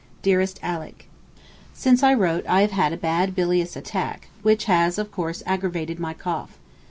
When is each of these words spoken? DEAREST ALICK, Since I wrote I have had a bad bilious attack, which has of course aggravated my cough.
DEAREST 0.23 0.59
ALICK, 0.63 1.07
Since 1.75 2.01
I 2.01 2.15
wrote 2.15 2.43
I 2.47 2.61
have 2.61 2.71
had 2.71 2.91
a 2.91 2.97
bad 2.97 3.35
bilious 3.35 3.75
attack, 3.75 4.29
which 4.41 4.65
has 4.65 4.97
of 4.97 5.11
course 5.11 5.43
aggravated 5.45 5.99
my 5.99 6.15
cough. 6.15 6.57